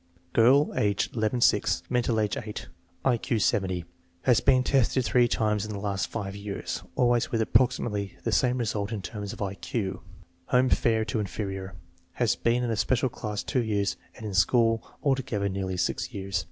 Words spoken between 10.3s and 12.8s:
Home fair to inferior* Has been in a